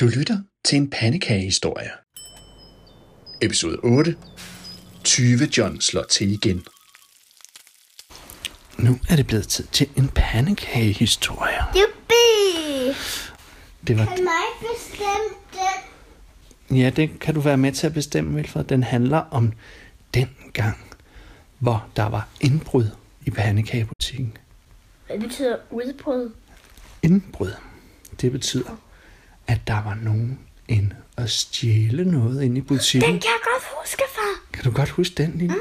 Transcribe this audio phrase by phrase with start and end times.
[0.00, 1.90] Du lytter til en pandekagehistorie.
[3.42, 4.16] Episode 8.
[5.04, 6.64] 20 John slår til igen.
[8.78, 11.58] Nu er det blevet tid til en pandekagehistorie.
[11.74, 12.94] Juppie!
[13.86, 15.34] Det var, Kan mig bestemme
[16.68, 16.76] den?
[16.76, 18.64] ja, det kan du være med til at bestemme, Vilfred.
[18.64, 19.52] Den handler om
[20.14, 20.78] den gang,
[21.58, 22.86] hvor der var indbrud
[23.26, 24.36] i pandekagebutikken.
[25.06, 26.30] Hvad betyder udbrud?
[27.02, 27.52] Indbrud,
[28.20, 28.76] det betyder,
[29.50, 30.38] at der var nogen
[30.68, 33.10] inde og stjæle noget inde i butikken.
[33.10, 34.52] Den kan jeg godt huske, far.
[34.52, 35.54] Kan du godt huske den, Line?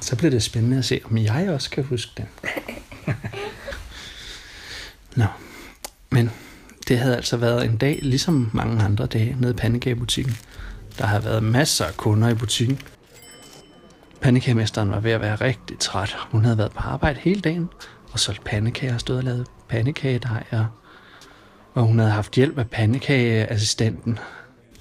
[0.00, 2.26] Så bliver det spændende at se, om jeg også kan huske den.
[5.16, 5.26] Nå,
[6.10, 6.30] men
[6.88, 10.36] det havde altså været en dag, ligesom mange andre dage, nede i pandekagebutikken.
[10.98, 12.80] Der havde været masser af kunder i butikken.
[14.20, 16.16] Pandekagemesteren var ved at være rigtig træt.
[16.30, 17.68] Hun havde været på arbejde hele dagen
[18.12, 20.44] og solgt pandekager og stod og lavet pandekagedej.
[20.50, 20.66] Og,
[21.74, 24.18] og hun havde haft hjælp af pandekageassistenten,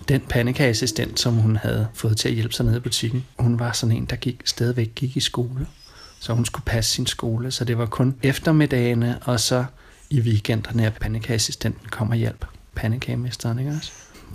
[0.08, 3.72] den pandekageassistent, som hun havde fået til at hjælpe sig nede i butikken, hun var
[3.72, 5.68] sådan en, der gik, stadigvæk gik i skole.
[6.20, 9.66] Så hun skulle passe sin skole, så det var kun eftermiddagene, og så
[10.10, 13.92] i weekenderne, at pandekageassistenten kom og hjalp pandekagemesteren, ikke også?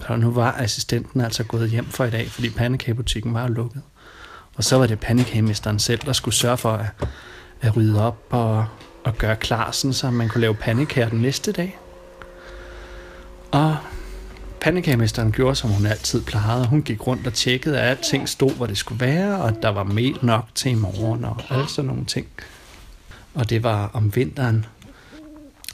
[0.06, 3.82] Så nu var assistenten altså gået hjem for i dag, fordi pandekagebutikken var lukket.
[4.54, 6.86] Og så var det pandekagemesteren selv, der skulle sørge for at,
[7.60, 8.66] at rydde op og,
[9.04, 11.78] og gøre klar, sådan, så man kunne lave pandekager den næste dag.
[13.50, 13.76] Og
[14.60, 16.66] pandekagemesteren gjorde, som hun altid plejede.
[16.66, 19.84] Hun gik rundt og tjekkede, at alting stod, hvor det skulle være, og der var
[19.84, 22.26] mel nok til i morgen, og alle sådan nogle ting.
[23.34, 24.66] Og det var om vinteren.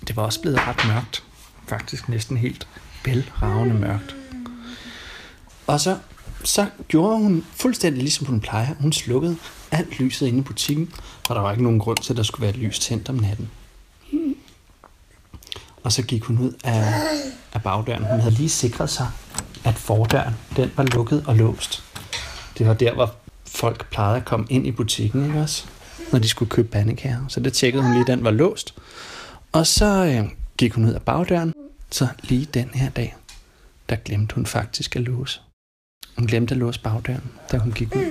[0.09, 1.25] Det var også blevet ret mørkt.
[1.67, 2.69] Faktisk næsten helt
[3.05, 4.17] bælragende mørkt.
[5.67, 5.99] Og så,
[6.45, 8.75] så gjorde hun fuldstændig ligesom hun plejer.
[8.81, 9.37] Hun slukkede
[9.71, 10.93] alt lyset inde i butikken,
[11.29, 13.15] og der var ikke nogen grund til, at der skulle være et lys tændt om
[13.15, 13.51] natten.
[15.83, 16.95] Og så gik hun ud af,
[17.53, 18.05] af bagdøren.
[18.05, 19.09] Hun havde lige sikret sig,
[19.65, 21.83] at fordøren den var lukket og låst.
[22.59, 23.15] Det var der, hvor
[23.47, 25.65] folk plejede at komme ind i butikken, ikke også?
[26.13, 27.29] Når de skulle købe pandekager.
[27.29, 28.75] Så det tjekkede hun lige, den var låst.
[29.53, 31.55] Og så øh, gik hun ud af bagdøren.
[31.91, 33.17] Så lige den her dag,
[33.89, 35.41] der glemte hun faktisk at låse.
[36.17, 37.23] Hun glemte at låse bagdøren,
[37.53, 38.05] da hun gik ud.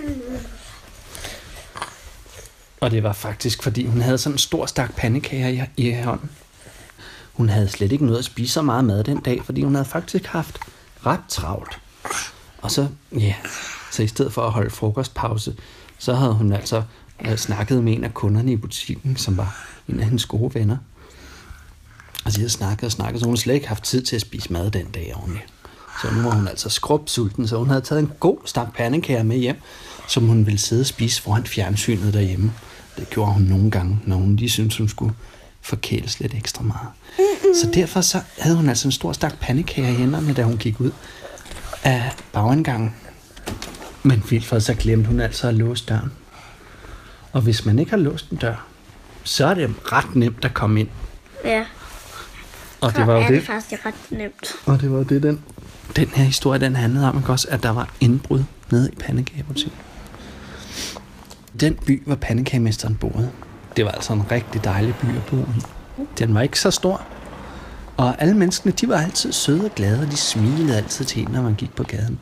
[2.82, 6.30] Og det var faktisk, fordi hun havde sådan en stor stak pandekager i, i hånden.
[7.34, 9.86] Hun havde slet ikke noget at spise så meget mad den dag, fordi hun havde
[9.86, 10.60] faktisk haft
[11.06, 11.80] ret travlt.
[12.62, 13.36] Og så, ja,
[13.92, 15.56] så i stedet for at holde frokostpause,
[15.98, 16.84] så havde hun altså
[17.26, 20.78] øh, snakket med en af kunderne i butikken, som var en af hendes gode venner.
[22.26, 24.22] Og de havde snakket og snakket, så hun havde slet ikke haft tid til at
[24.22, 25.46] spise mad den dag ordentligt.
[26.02, 29.38] Så nu var hun altså skrubsulten, så hun havde taget en god stak pandekager med
[29.38, 29.56] hjem,
[30.08, 32.54] som hun ville sidde og spise foran fjernsynet derhjemme.
[32.98, 35.14] Det gjorde hun nogle gange, når hun lige syntes, hun skulle
[35.62, 36.88] forkæles lidt ekstra meget.
[37.62, 40.80] Så derfor så havde hun altså en stor stak pandekager i hænderne, da hun gik
[40.80, 40.92] ud
[41.84, 42.96] af bagindgangen.
[44.04, 46.12] Men vildt så glemte hun altså at låse døren.
[47.32, 48.68] Og hvis man ikke har låst en dør,
[49.24, 50.90] så er det ret nemt at komme ind.
[51.46, 51.66] Ja,
[52.82, 54.56] Og så det var jo er det, det faktisk ret nemt.
[54.66, 55.42] og det var jo det, den,
[55.96, 59.80] den her historie, den handlede om, ikke også, at der var indbrud nede i pandekagebutikken.
[61.60, 63.32] Den by, hvor pandekagemesteren boede,
[63.78, 65.62] det var altså en rigtig dejlig by at bo i.
[66.20, 67.02] Den var ikke så stor,
[67.98, 71.28] og alle menneskene, de var altid søde og glade, og de smilede altid til en,
[71.32, 72.20] når man gik på gaden.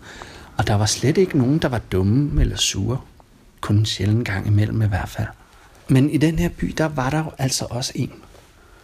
[0.58, 2.98] Og der var slet ikke nogen, der var dumme eller sure.
[3.62, 5.28] Kun en sjældent gang imellem i hvert fald.
[5.88, 8.12] Men i den her by, der var der jo altså også en,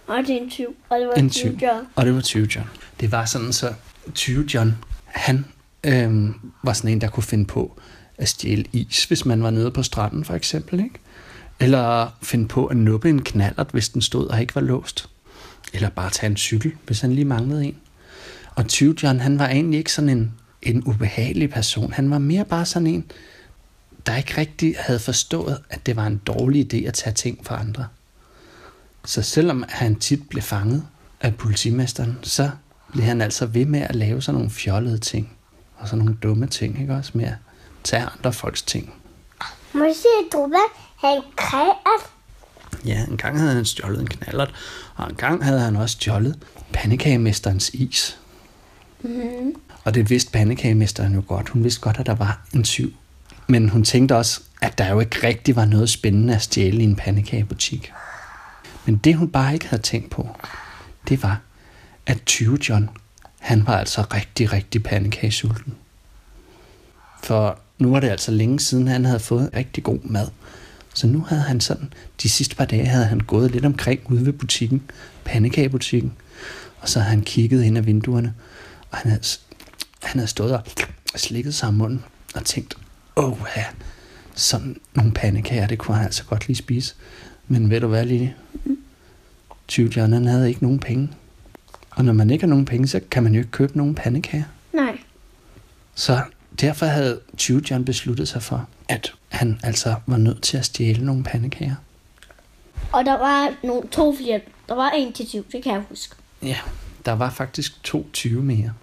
[0.07, 0.75] Og det er en tyv.
[0.89, 1.57] Og det var en en tyv.
[1.57, 1.67] tyv.
[1.95, 2.67] Og det var 20 John.
[2.99, 3.73] Det var sådan så
[4.13, 5.45] 20 John, han
[5.83, 6.33] øhm,
[6.63, 7.79] var sådan en, der kunne finde på
[8.17, 10.95] at stjæle is, hvis man var nede på stranden for eksempel, ikke?
[11.59, 15.09] Eller finde på at nuppe en knallert, hvis den stod og ikke var låst.
[15.73, 17.77] Eller bare tage en cykel, hvis han lige manglede en.
[18.55, 21.93] Og 20 John, han var egentlig ikke sådan en, en ubehagelig person.
[21.93, 23.11] Han var mere bare sådan en,
[24.05, 27.59] der ikke rigtig havde forstået, at det var en dårlig idé at tage ting fra
[27.59, 27.87] andre.
[29.05, 30.83] Så selvom han tit blev fanget
[31.21, 32.49] af politimesteren, så
[32.91, 35.31] blev han altså ved med at lave sådan nogle fjollede ting.
[35.77, 37.11] Og sådan nogle dumme ting, ikke også?
[37.13, 37.35] Med at
[37.83, 38.93] tage andre folks ting.
[39.73, 40.37] Må jeg se,
[41.05, 42.11] Druba, han kreat.
[42.85, 44.53] Ja, en gang havde han stjålet en knallert,
[44.95, 46.39] og en gang havde han også stjålet
[46.73, 48.19] pandekagemesterens is.
[49.01, 49.55] Mm.
[49.83, 51.49] Og det vidste pandekagemesteren jo godt.
[51.49, 52.93] Hun vidste godt, at der var en syv.
[53.47, 56.83] Men hun tænkte også, at der jo ikke rigtig var noget spændende at stjæle i
[56.83, 57.91] en pandekagebutik.
[58.85, 60.29] Men det hun bare ikke havde tænkt på,
[61.09, 61.41] det var,
[62.05, 62.89] at 20 John,
[63.39, 65.75] han var altså rigtig, rigtig pandekagesulten.
[67.23, 70.27] For nu var det altså længe siden, han havde fået rigtig god mad.
[70.95, 74.25] Så nu havde han sådan, de sidste par dage havde han gået lidt omkring ude
[74.25, 74.81] ved butikken,
[75.25, 76.13] pandekagebutikken,
[76.79, 78.33] Og så havde han kigget ind af vinduerne,
[78.91, 79.23] og han havde,
[80.03, 80.63] han havde stået og
[81.15, 82.03] slikket sig om munden
[82.35, 82.77] og tænkt,
[83.15, 83.65] åh ja,
[84.35, 86.95] sådan nogle pandekager, det kunne han altså godt lige spise.
[87.47, 88.27] Men ved du hvad?
[89.67, 91.09] 20 John, han havde ikke nogen penge.
[91.89, 94.43] Og når man ikke har nogen penge, så kan man jo ikke købe nogen pandekager.
[94.73, 94.97] Nej.
[95.95, 96.21] Så
[96.61, 101.05] derfor havde 20 John besluttet sig for, at han altså var nødt til at stjæle
[101.05, 101.75] nogle pandekager.
[102.91, 104.41] Og der var nogle to flere.
[104.69, 106.15] Der var en til 20, det kan jeg huske.
[106.43, 106.57] Ja,
[107.05, 108.73] der var faktisk to 20 mere.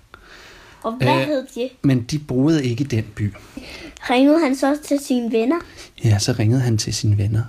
[0.83, 1.27] Og hvad Øh.
[1.27, 1.71] hed de?
[1.83, 3.35] Men de boede ikke i den by.
[4.11, 5.57] Ringede han så til sine venner?
[6.05, 7.43] Ja, så ringede han til sine venner.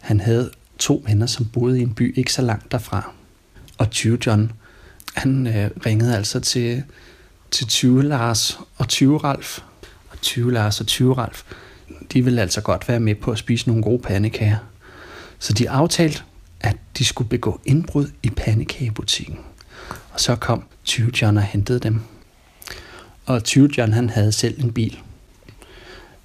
[0.00, 3.10] Han havde to venner, som boede i en by ikke så langt derfra.
[3.78, 4.52] Og 20 John,
[5.14, 6.82] han øh, ringede altså til,
[7.50, 9.58] til 20 Lars og 20 Ralf.
[10.10, 11.42] Og 20 Lars og 20 Ralf,
[12.12, 14.58] de ville altså godt være med på at spise nogle gode pandekager.
[15.38, 16.22] Så de aftalte,
[16.60, 19.38] at de skulle begå indbrud i pandekagebutikken.
[20.12, 22.00] Og så kom 20 John og hentede dem.
[23.26, 24.98] Og 20 John, han havde selv en bil.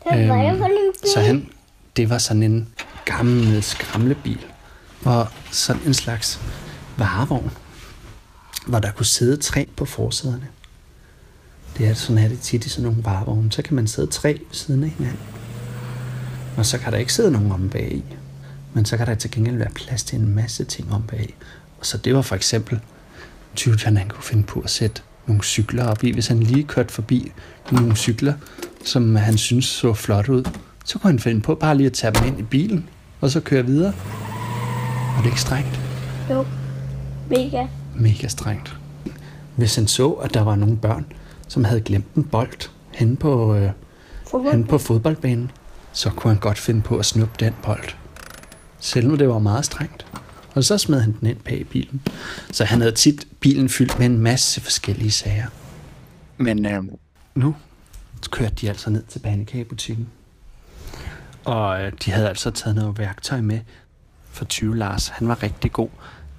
[0.04, 0.70] Det var Øhm, øhm, en
[1.02, 1.10] bil.
[1.14, 1.50] Så han,
[1.98, 2.68] det var sådan en
[3.06, 4.46] gammel skramlebil,
[5.06, 6.40] og sådan en slags
[6.98, 7.52] varevogn,
[8.68, 10.48] hvor der kunne sidde tre på forsæderne.
[11.78, 13.52] Det er sådan er det tit i sådan nogle varevogne.
[13.52, 15.20] Så kan man sidde tre ved siden af hinanden.
[16.58, 18.04] Og så kan der ikke sidde nogen om bag i.
[18.74, 21.36] Men så kan der til gengæld være plads til en masse ting om bag.
[21.80, 22.80] Og så det var for eksempel,
[23.56, 26.12] Tyvjan han kunne finde på at sætte nogle cykler op i.
[26.12, 27.32] Hvis han lige kørte forbi
[27.72, 28.34] nogle cykler,
[28.86, 30.44] som han synes så flot ud,
[30.86, 32.90] så kunne han finde på bare lige at tage dem ind i bilen,
[33.22, 33.94] og så køre videre.
[35.16, 35.80] Var det ikke strengt?
[36.30, 36.46] Jo.
[37.30, 37.66] Mega.
[37.96, 38.78] Mega strengt.
[39.56, 41.06] Hvis han så, at der var nogle børn,
[41.52, 43.72] som havde glemt en bold hen på, øh,
[44.52, 45.52] hen på fodboldbanen,
[45.94, 47.90] så kunne han godt finde på at snuppe den bold.
[48.80, 50.06] Selvom det var meget strengt.
[50.56, 52.02] Og så smed han den ind bag i bilen.
[52.52, 55.48] Så han havde tit bilen fyldt med en masse forskellige sager.
[56.38, 56.84] Men øh,
[57.36, 57.56] nu
[58.32, 60.08] kørte de altså ned til pandekagebutikken.
[61.46, 63.60] Og øh, de havde altså taget noget værktøj med
[64.32, 65.08] for 20 Lars.
[65.08, 65.90] Han var rigtig god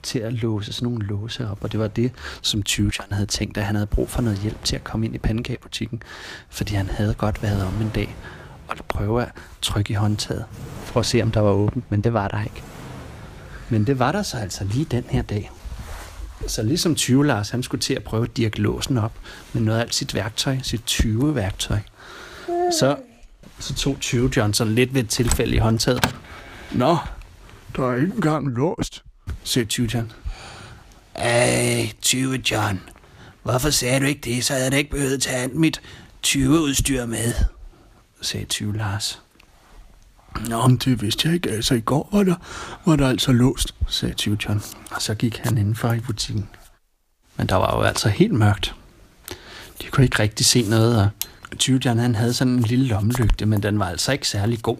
[0.02, 2.12] til at låse sådan nogle låse op, og det var det,
[2.42, 5.06] som 20 John havde tænkt, at han havde brug for noget hjælp til at komme
[5.06, 6.02] ind i pandekagebutikken,
[6.50, 8.16] fordi han havde godt været om en dag
[8.68, 9.32] og prøve at
[9.62, 10.44] trykke i håndtaget
[10.84, 12.62] for at se, om der var åbent, men det var der ikke.
[13.68, 15.50] Men det var der så altså lige den her dag.
[16.46, 19.12] Så ligesom 20 Lars, han skulle til at prøve at dirke låsen op
[19.52, 21.78] med noget af alt sit værktøj, sit 20 værktøj.
[22.78, 22.96] Så,
[23.58, 26.14] så tog 20 Johnson lidt ved et tilfælde i håndtaget.
[26.72, 26.96] Nå,
[27.76, 29.04] der er ikke engang låst,
[29.44, 30.12] sagde 20 John.
[31.14, 32.80] Ej, 20 John.
[33.42, 35.80] Hvorfor sagde du ikke det, så havde jeg ikke behøvet at tage alt mit
[36.26, 37.32] 20-udstyr med,
[38.20, 39.22] sagde 20 Lars.
[40.48, 41.50] Nå, men det vidste jeg ikke.
[41.50, 42.34] Altså, i går var der,
[42.86, 44.62] var der altså låst, sagde 20 John.
[44.90, 46.48] Og så gik han indenfor i butikken.
[47.36, 48.74] Men der var jo altså helt mørkt.
[49.82, 51.08] De kunne ikke rigtig se noget, og
[51.58, 54.76] 20 John han havde sådan en lille lommelygte, men den var altså ikke særlig god.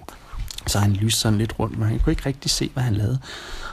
[0.67, 3.19] Så han lyste sådan lidt rundt, men han kunne ikke rigtig se, hvad han lavede.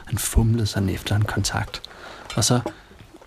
[0.06, 1.82] Han fumlede sådan efter en kontakt.
[2.36, 2.60] Og så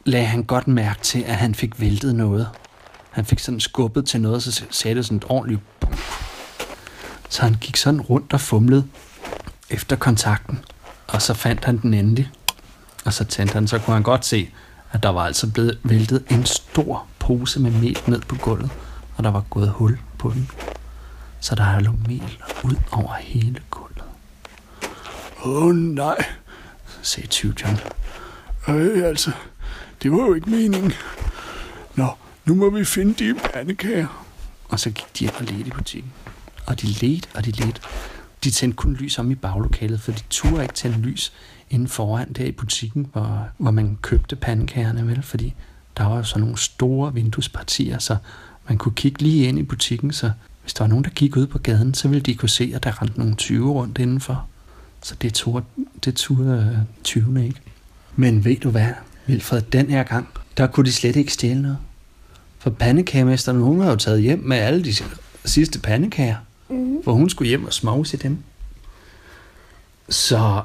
[0.05, 2.49] lagde han godt mærke til, at han fik væltet noget.
[3.11, 5.61] Han fik sådan skubbet til noget, og så sagde det sådan et ordentligt.
[7.29, 8.85] Så han gik sådan rundt og fumlede
[9.71, 10.59] efter kontakten.
[11.07, 12.31] Og så fandt han den endelig.
[13.05, 14.51] Og så tændte han, så kunne han godt se,
[14.93, 18.71] at der var altså blevet væltet en stor pose med mel ned på gulvet.
[19.17, 20.51] Og der var gået hul på den.
[21.43, 24.05] Så der lå mel ud over hele gulvet.
[25.45, 26.25] Åh oh, nej,
[27.03, 27.79] sagde 20 John.
[28.69, 29.33] Øh, altså,
[30.03, 30.93] det var jo ikke meningen.
[31.97, 32.09] Nå,
[32.45, 34.27] nu må vi finde de pandekager.
[34.69, 36.13] Og så gik de og ledte i butikken.
[36.67, 37.81] Og de ledte, og de ledte.
[38.45, 41.33] De tændte kun lys om i baglokalet, for de turde ikke tænde lys
[41.71, 45.23] inden foran der i butikken, hvor, hvor man købte pandekagerne, vel?
[45.23, 45.55] Fordi
[45.97, 48.17] der var jo sådan nogle store vinduespartier, så
[48.69, 50.33] man kunne kigge lige ind i butikken, så
[50.63, 52.85] hvis der var nogen, der gik ud på gaden, så ville de kunne se, at
[52.85, 54.47] der rendte nogle 20 rundt indenfor.
[55.03, 55.65] Så det turde,
[56.05, 57.61] det turde øh, 20 ikke.
[58.17, 58.89] Men ved du hvad,
[59.27, 61.79] Vilfred, den her gang, der kunne de slet ikke stjæle noget.
[62.59, 64.95] For pandekagemesteren, hun var jo taget hjem med alle de
[65.45, 66.37] sidste pandekager.
[66.69, 66.97] Mm.
[67.03, 68.39] Hvor hun skulle hjem og smovse dem.
[70.09, 70.63] Så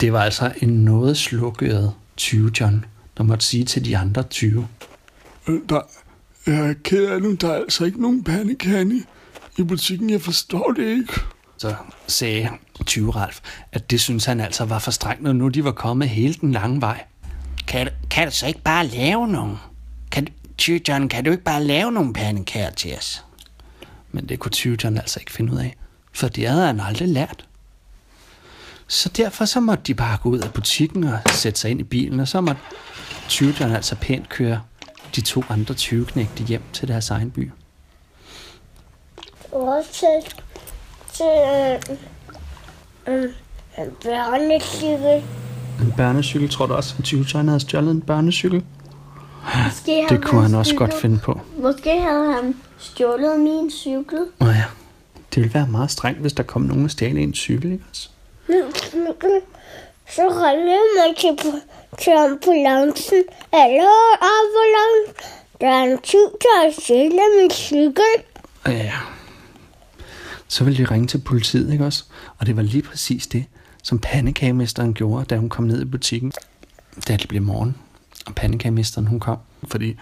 [0.00, 2.84] det var altså en noget slukket 20 John,
[3.16, 4.68] der måtte sige til de andre 20.
[5.48, 5.80] Øh, Der,
[6.46, 9.00] jeg er ked af det, der er altså ikke nogen pandekager
[9.60, 10.10] i, butikken.
[10.10, 11.12] Jeg forstår det ikke.
[11.58, 11.74] Så
[12.06, 12.48] sagde
[12.86, 13.40] 20 Ralf,
[13.72, 16.52] at det synes han altså var for strengt, når nu de var kommet hele den
[16.52, 17.04] lange vej.
[17.68, 19.56] Kan, du- kan du så ikke bare lave nogen?
[20.10, 23.24] Kan, du- Ty John, kan du ikke bare lave nogle pandekager til os?
[24.12, 25.76] Men det kunne 20 John altså ikke finde ud af,
[26.12, 27.44] for det havde han aldrig lært.
[28.88, 31.84] Så derfor så måtte de bare gå ud af butikken og sætte sig ind i
[31.84, 32.60] bilen, og så måtte
[33.28, 34.60] tyverne altså pænt køre
[35.16, 37.50] de to andre tyveknægte hjem til deres egen by.
[39.52, 40.06] Også
[41.12, 43.30] til, øh, øh,
[43.78, 45.22] en børnecykel.
[45.80, 48.64] En børnecykel, tror du også, at tyveren havde stjålet en børnecykel?
[49.64, 51.40] Måske Det kunne han også stjålet- godt finde på.
[51.56, 54.26] Måske havde han stjålet min cykel.
[54.38, 54.64] Nå ja,
[55.34, 58.08] det ville være meget strengt, hvis der kom nogen og stjal en cykel, ikke også?
[60.08, 61.52] Så ringede man til,
[61.98, 63.22] til ambulancen.
[63.52, 63.90] Hallo,
[64.34, 65.30] ambulance.
[65.60, 68.12] Der er en tyv, der har stjålet min cykel.
[68.66, 68.92] Ja.
[70.50, 72.04] Så ville de ringe til politiet, ikke også?
[72.38, 73.44] Og det var lige præcis det,
[73.82, 76.32] som pandekagemesteren gjorde, da hun kom ned i butikken.
[77.08, 77.76] Da det blev morgen,
[78.26, 79.96] og pandekagemesteren hun kom, fordi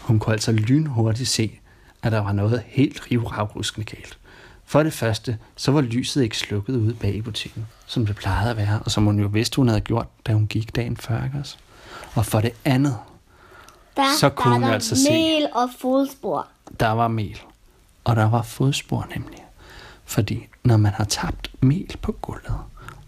[0.00, 1.58] hun kunne altså lynhurtigt se,
[2.02, 4.18] at der var noget helt rivravruskende galt.
[4.66, 8.50] For det første, så var lyset ikke slukket ude bag i butikken, som det plejede
[8.50, 11.24] at være, og som hun jo vidste, hun havde gjort, da hun gik dagen før,
[11.24, 11.56] ikke også?
[12.14, 12.96] Og for det andet,
[13.96, 16.46] Der Så kunne var hun der altså se- mel og fodspor.
[16.80, 17.40] der var mel.
[18.04, 19.44] Og der var fodspor nemlig.
[20.04, 22.58] Fordi når man har tabt mel på gulvet,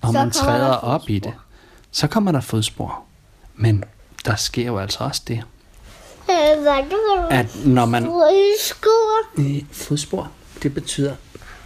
[0.00, 1.32] og Så man træder der op i det,
[1.90, 3.04] så kommer der fodspor.
[3.54, 3.84] Men
[4.24, 5.42] der sker jo altså også det,
[7.30, 8.04] at når man...
[8.04, 9.40] Fodspor.
[9.40, 10.30] Øh, Fodspor,
[10.62, 11.14] det betyder,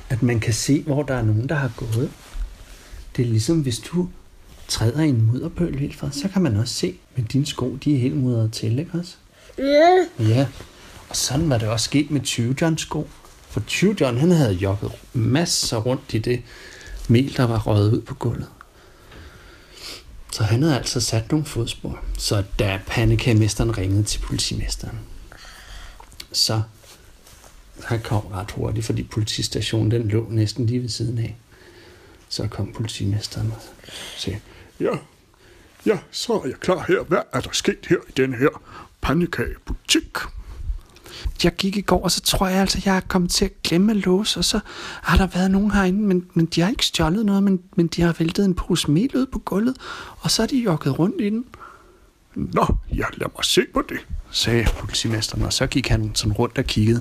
[0.09, 2.11] at man kan se, hvor der er nogen, der har gået.
[3.17, 4.09] Det er ligesom, hvis du
[4.69, 7.95] træder i en mudderpøl helt fra, så kan man også se, at dine sko, de
[7.95, 9.15] er helt mudret til, ikke også?
[9.59, 10.07] Ja.
[10.19, 10.47] Ja,
[11.09, 13.09] og sådan var det også sket med 20 Johns sko.
[13.51, 16.43] For 20 John, han havde jogget masser rundt i det
[17.09, 18.49] mel, der var røget ud på gulvet.
[20.33, 22.01] Så han havde altså sat nogle fodspor.
[22.19, 24.99] Så da pandekagemesteren ringede til politimesteren,
[26.33, 26.63] så
[27.85, 31.37] han kom ret hurtigt, fordi politistationen den lå næsten lige ved siden af.
[32.29, 33.63] Så kom politimesteren og
[34.17, 34.41] sagde,
[34.81, 34.97] Ja,
[35.87, 37.03] ja, så er jeg klar her.
[37.03, 38.63] Hvad er der sket her i den her
[39.01, 40.17] pandekagebutik?
[41.45, 43.93] Jeg gik i går, og så tror jeg altså, jeg er kommet til at glemme
[43.93, 44.61] at låse, og så
[45.03, 48.03] har der været nogen herinde, men, men de har ikke stjålet noget, men, men de
[48.03, 49.77] har væltet en pose mel ud på gulvet,
[50.21, 51.45] og så er de jogget rundt i den,
[52.35, 53.99] Nå, ja, lad mig se på det.
[54.31, 57.01] sagde politimesteren, og så gik han sådan rundt og kiggede,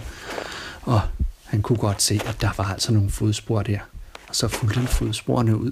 [0.81, 1.01] og
[1.43, 3.79] han kunne godt se, at der var altså nogle fodspor der,
[4.29, 5.71] og så fulgte han fodsporene ud,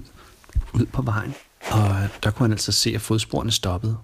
[0.72, 1.34] ud på vejen,
[1.70, 3.96] og der kunne han altså se, at fodsporene stoppede,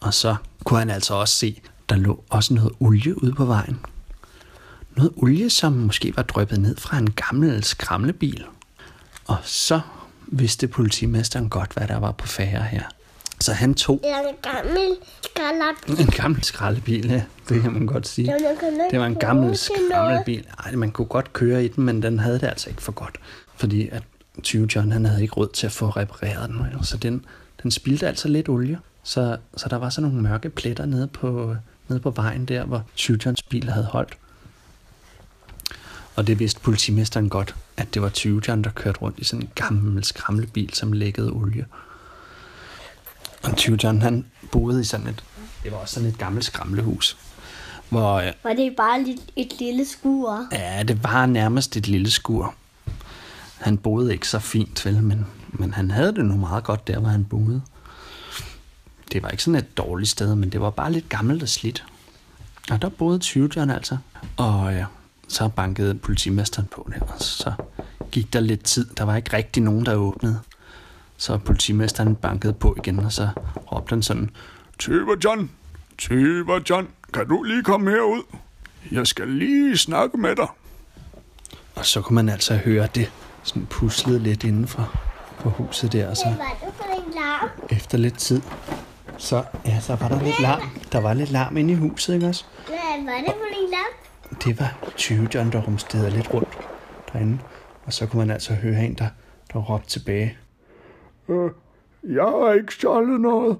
[0.00, 1.60] og så kunne han altså også se,
[1.90, 3.80] der lå også noget olie ude på vejen,
[4.96, 8.44] Noget olie, som måske var drøbet ned fra en gammel skramlebil.
[9.26, 9.80] Og så
[10.26, 12.82] vidste politimesteren godt, hvad der var på færre her.
[13.40, 16.00] Så han tog en gammel skralder.
[16.00, 17.22] en gammel skraldebil, ja.
[17.48, 18.34] Det kan man godt sige.
[18.90, 19.92] Det var en gammel til noget.
[19.92, 20.46] skramlebil.
[20.64, 23.18] Ej, man kunne godt køre i den, men den havde det altså ikke for godt.
[23.56, 24.02] Fordi at
[24.42, 26.84] 20 John, han havde ikke råd til at få repareret den.
[26.84, 27.24] Så den,
[27.62, 28.78] den spildte altså lidt olie.
[29.02, 31.56] Så, så der var sådan nogle mørke pletter nede på,
[31.90, 34.18] nede på vejen der, hvor 20 Johns bil havde holdt.
[36.16, 39.42] Og det vidste politimesteren godt, at det var 20 John, der kørte rundt i sådan
[39.42, 41.66] en gammel skramlebil, som lækkede olie.
[43.42, 45.24] Og 20 John, han boede i sådan et,
[45.64, 47.16] det var også sådan et gammelt skramlehus,
[47.88, 50.46] hvor øh, Var det bare lidt, et lille skur?
[50.52, 52.54] Ja, det var nærmest et lille skur.
[53.58, 56.98] Han boede ikke så fint, vel, men, men han havde det nu meget godt der,
[56.98, 57.62] hvor han boede.
[59.12, 61.84] Det var ikke sådan et dårligt sted, men det var bare lidt gammelt og slidt.
[62.70, 63.96] Og der boede 20 John altså.
[64.36, 64.84] Og ja,
[65.28, 67.52] så bankede politimesteren på der, og så
[68.10, 68.86] gik der lidt tid.
[68.96, 70.40] Der var ikke rigtig nogen, der åbnede.
[71.16, 73.28] Så politimesteren bankede på igen, og så
[73.72, 74.30] råbte han sådan,
[74.78, 75.50] Tøver John,
[75.98, 78.22] Tøver John, kan du lige komme herud?
[78.90, 80.48] Jeg skal lige snakke med dig.
[81.74, 83.12] Og så kunne man altså høre det
[83.42, 85.00] sådan puslede lidt inden for,
[85.38, 86.34] for huset der, og så er
[87.70, 88.42] efter lidt tid,
[89.20, 90.62] så, ja, så var der lidt larm.
[90.92, 92.44] Der var lidt larm inde i huset, ikke også?
[92.66, 94.36] Hvad var det for en larm?
[94.44, 96.58] Det var 20 John, der rumstede lidt rundt
[97.12, 97.38] derinde.
[97.86, 99.08] Og så kunne man altså høre en, der,
[99.52, 100.36] der råbte tilbage.
[101.28, 101.50] Øh,
[102.04, 103.58] jeg har ikke stjålet noget.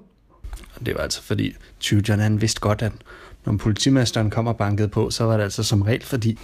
[0.79, 2.91] Og det var altså fordi 20 John, han vidste godt, at
[3.45, 6.39] når politimesteren kom og bankede på, så var det altså som regel fordi,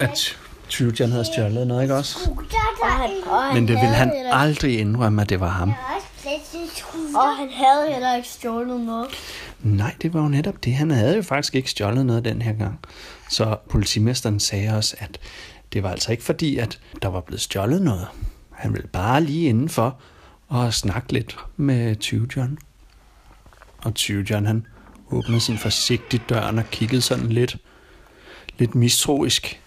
[0.00, 2.30] at 20 John havde stjålet noget, ikke også?
[3.54, 5.72] Men det ville han aldrig indrømme, at det var ham.
[7.16, 9.08] Og han havde heller ikke stjålet noget.
[9.62, 10.74] Nej, det var jo netop det.
[10.74, 12.78] Han havde jo faktisk ikke stjålet noget den her gang.
[13.30, 15.18] Så politimesteren sagde også, at
[15.72, 18.06] det var altså ikke fordi, at der var blevet stjålet noget.
[18.50, 19.96] Han ville bare lige indenfor
[20.48, 22.58] og snakke lidt med 20 John.
[23.78, 24.66] Og 20 John, han
[25.10, 27.56] åbnede sådan forsigtigt døren og kiggede sådan lidt,
[28.58, 29.60] lidt mistroisk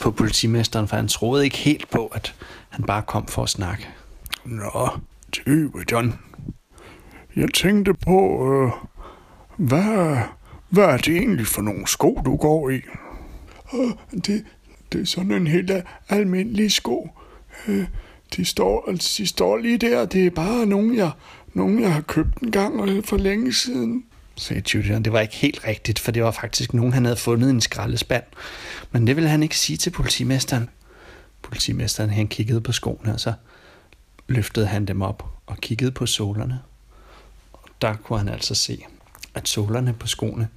[0.00, 2.34] på politimesteren, for han troede ikke helt på, at
[2.68, 3.88] han bare kom for at snakke.
[4.44, 4.88] Nå,
[5.32, 6.14] tyve, John.
[7.36, 8.72] Jeg tænkte på, øh,
[9.56, 10.18] hvad,
[10.68, 12.80] hvad er det egentlig for nogle sko, du går i?
[14.26, 14.44] Det,
[14.92, 15.72] det er sådan en helt
[16.08, 17.10] almindelig sko.
[17.68, 17.86] Øh,
[18.36, 20.04] de, står, altså, de står lige der.
[20.04, 21.10] Det er bare nogen, jeg,
[21.54, 24.04] nogen, jeg har købt en gang øh, for længe siden.
[24.36, 25.02] sagde Julian.
[25.02, 27.60] Det var ikke helt rigtigt, for det var faktisk nogen, han havde fundet i en
[27.60, 28.24] skraldespand.
[28.92, 30.68] Men det ville han ikke sige til politimesteren.
[31.42, 33.32] Politimesteren han kiggede på skoene, og så
[34.28, 36.60] løftede han dem op og kiggede på sålerne.
[37.52, 38.84] Og der kunne han altså se,
[39.34, 40.48] at sålerne på skoene,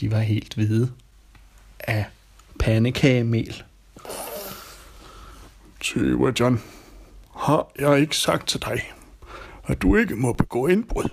[0.00, 0.92] de var helt hvide
[1.80, 2.04] af
[2.58, 3.62] pandekagemel.
[5.80, 6.62] Tyve, John.
[7.36, 8.92] Har jeg ikke sagt til dig,
[9.64, 11.08] at du ikke må begå indbrud,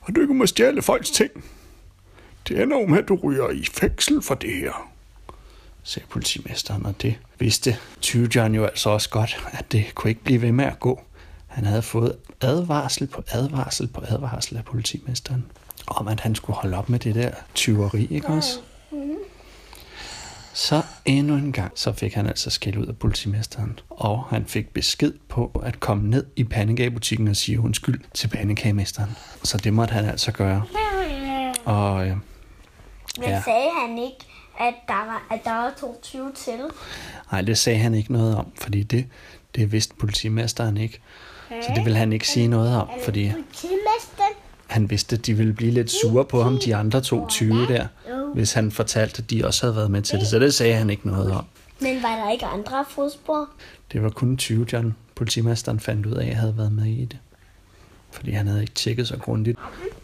[0.00, 1.30] og du ikke må stjæle folks ting?
[2.48, 4.90] Det ender jo med, at du ryger i fængsel for det her.
[5.82, 10.24] sagde politimesteren, og det vidste 20 John jo altså også godt, at det kunne ikke
[10.24, 11.00] blive ved med at gå.
[11.50, 15.44] Han havde fået advarsel på advarsel på advarsel af politimesteren,
[15.86, 18.58] om at han skulle holde op med det der tyveri, ikke også?
[20.52, 24.68] Så endnu en gang, så fik han altså skæld ud af politimesteren, og han fik
[24.74, 29.10] besked på at komme ned i pandekagebutikken og sige undskyld til pandekagemesteren.
[29.44, 30.62] Så det måtte han altså gøre.
[31.64, 32.16] Og øh,
[33.18, 33.42] Men Ja.
[33.44, 34.26] sagde han ikke,
[34.60, 36.60] at der var, at der var 22 til?
[37.32, 39.06] nej, det sagde han ikke noget om, fordi det,
[39.54, 41.00] det vidste politimesteren ikke.
[41.50, 43.32] Så det ville han ikke sige noget om, fordi
[44.66, 47.86] han vidste, at de ville blive lidt sure på ham, de andre to 20 der,
[48.34, 50.26] hvis han fortalte, at de også havde været med til det.
[50.26, 51.44] Så det sagde han ikke noget om.
[51.80, 53.48] Men var der ikke andre fodspor?
[53.92, 57.18] Det var kun 20, John politimesteren fandt ud af, at havde været med i det.
[58.10, 59.58] Fordi han havde ikke tjekket så grundigt.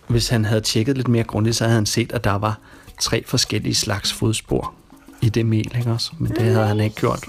[0.08, 2.58] Hvis han havde tjekket lidt mere grundigt, så havde han set, at der var
[3.00, 4.74] tre forskellige slags fodspor
[5.22, 6.12] i det mel, ikke også?
[6.18, 7.24] Men det havde han ikke gjort.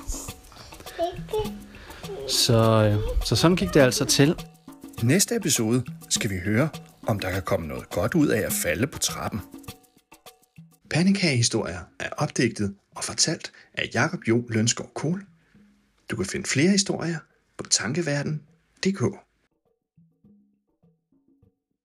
[2.30, 4.36] Så, øh, så sådan gik det altså til.
[5.02, 6.70] I næste episode skal vi høre,
[7.08, 9.42] om der kan komme noget godt ud af at falde på trappen.
[10.90, 15.26] Pandekagehistorier er opdigtet og fortalt af Jakob Jo Lønskov Kohl.
[16.12, 17.18] Du kan finde flere historier
[17.58, 19.27] på tankeverden.dk.